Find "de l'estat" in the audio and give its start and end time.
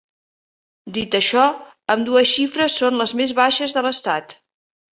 3.79-4.39